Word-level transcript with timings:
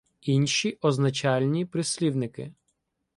Інші 0.21 0.77
означальні 0.81 1.65
прислівники 1.65 2.53